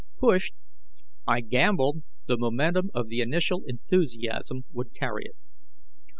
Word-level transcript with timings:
Pushed. 0.19 0.55
I 1.27 1.41
gambled 1.41 2.01
the 2.25 2.35
momentum 2.35 2.89
of 2.91 3.07
the 3.09 3.21
initial 3.21 3.61
enthusiasm 3.67 4.63
would 4.73 4.95
carry 4.95 5.25
it. 5.25 5.35